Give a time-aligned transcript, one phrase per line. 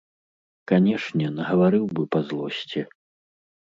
[0.71, 2.89] Канешне, нагаварыў бы па злосці.